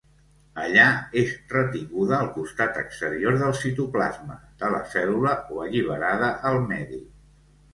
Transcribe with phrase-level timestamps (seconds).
[0.61, 0.85] Allà
[1.23, 7.03] és retinguda al costat exterior del citoplasma de la cèl·lula o alliberada al medi.